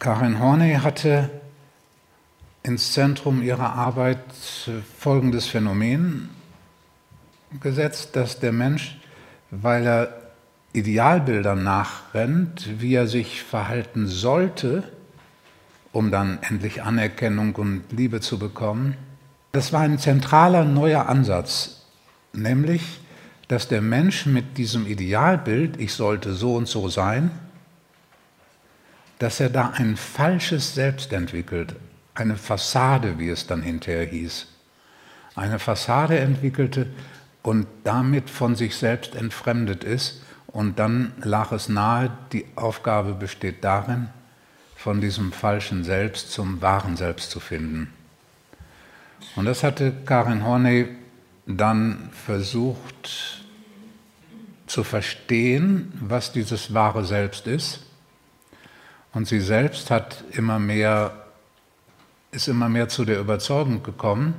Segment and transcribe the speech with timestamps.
[0.00, 1.28] Karin Horney hatte
[2.62, 4.24] ins Zentrum ihrer Arbeit
[4.98, 6.30] folgendes Phänomen
[7.60, 8.98] gesetzt, dass der Mensch,
[9.50, 10.32] weil er
[10.72, 14.84] Idealbildern nachrennt, wie er sich verhalten sollte,
[15.92, 18.96] um dann endlich Anerkennung und Liebe zu bekommen,
[19.52, 21.84] das war ein zentraler neuer Ansatz,
[22.32, 23.00] nämlich,
[23.48, 27.30] dass der Mensch mit diesem Idealbild, ich sollte so und so sein,
[29.20, 31.76] dass er da ein falsches Selbst entwickelt,
[32.14, 34.46] eine Fassade, wie es dann hinterher hieß,
[35.36, 36.86] eine Fassade entwickelte
[37.42, 40.22] und damit von sich selbst entfremdet ist.
[40.46, 44.08] Und dann lag es nahe, die Aufgabe besteht darin,
[44.74, 47.92] von diesem falschen Selbst zum wahren Selbst zu finden.
[49.36, 50.88] Und das hatte Karin Horney
[51.46, 53.44] dann versucht
[54.66, 57.80] zu verstehen, was dieses wahre Selbst ist.
[59.12, 61.12] Und sie selbst hat immer mehr
[62.32, 64.34] ist immer mehr zu der Überzeugung gekommen,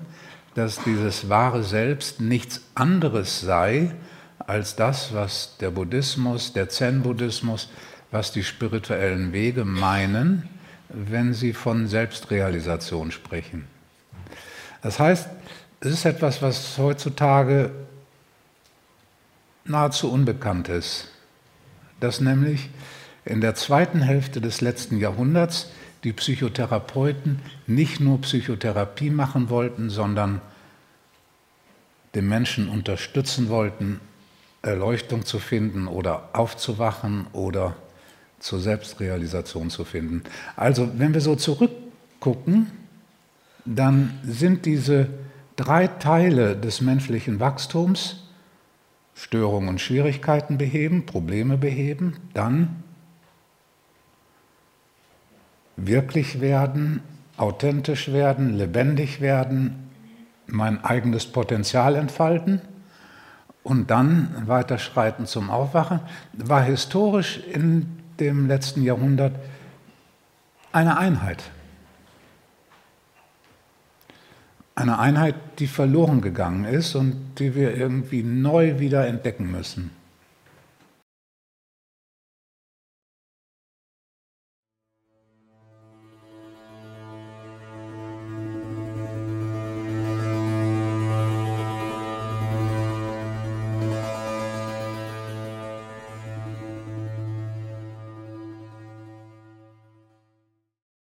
[0.55, 3.91] dass dieses wahre Selbst nichts anderes sei
[4.39, 7.69] als das, was der Buddhismus, der Zen-Buddhismus,
[8.11, 10.49] was die spirituellen Wege meinen,
[10.89, 13.67] wenn sie von Selbstrealisation sprechen.
[14.81, 15.29] Das heißt,
[15.79, 17.71] es ist etwas, was heutzutage
[19.63, 21.07] nahezu unbekannt ist,
[21.99, 22.69] dass nämlich
[23.25, 25.69] in der zweiten Hälfte des letzten Jahrhunderts
[26.03, 30.41] die Psychotherapeuten nicht nur Psychotherapie machen wollten, sondern
[32.15, 33.99] den Menschen unterstützen wollten,
[34.63, 37.75] Erleuchtung zu finden oder aufzuwachen oder
[38.39, 40.23] zur Selbstrealisation zu finden.
[40.55, 42.67] Also wenn wir so zurückgucken,
[43.65, 45.07] dann sind diese
[45.55, 48.23] drei Teile des menschlichen Wachstums,
[49.13, 52.83] Störungen und Schwierigkeiten beheben, Probleme beheben, dann
[55.87, 57.01] wirklich werden,
[57.37, 59.89] authentisch werden, lebendig werden,
[60.47, 62.61] mein eigenes Potenzial entfalten
[63.63, 65.99] und dann weiterschreiten zum Aufwachen,
[66.33, 69.35] war historisch in dem letzten Jahrhundert
[70.71, 71.43] eine Einheit.
[74.75, 79.91] Eine Einheit, die verloren gegangen ist und die wir irgendwie neu wieder entdecken müssen.